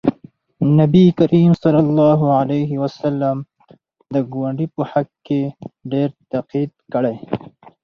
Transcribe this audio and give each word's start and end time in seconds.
نبي 0.79 1.03
کریم 1.19 1.51
صلی 1.63 1.81
الله 1.85 2.21
علیه 2.41 2.71
وسلم 2.83 3.37
د 4.13 4.15
ګاونډي 4.31 4.67
په 4.75 4.81
حق 4.91 5.23
ډېر 5.91 6.09
تاکید 6.31 6.71
کړی 6.93 7.15